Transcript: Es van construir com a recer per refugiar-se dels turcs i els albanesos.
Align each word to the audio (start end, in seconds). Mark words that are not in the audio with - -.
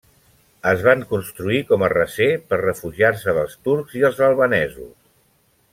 Es 0.69 0.79
van 0.87 1.03
construir 1.11 1.59
com 1.73 1.85
a 1.87 1.91
recer 1.93 2.29
per 2.53 2.59
refugiar-se 2.63 3.39
dels 3.41 3.57
turcs 3.69 3.97
i 4.01 4.07
els 4.11 4.23
albanesos. 4.31 4.95